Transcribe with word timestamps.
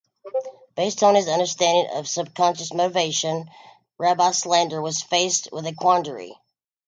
Based 0.75 1.03
on 1.03 1.13
his 1.13 1.27
understanding 1.27 1.95
of 1.95 2.07
subconscious 2.09 2.73
motivation, 2.73 3.51
Rabbi 3.99 4.31
Salanter 4.31 4.81
was 4.81 5.03
faced 5.03 5.49
with 5.51 5.67
a 5.67 5.73
quandary. 5.75 6.35